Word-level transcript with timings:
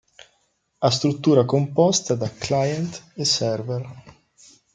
Ha 0.79 0.89
struttura 0.89 1.45
composta 1.45 2.15
da 2.15 2.27
"client" 2.27 3.11
e 3.13 3.23
"server". 3.23 3.87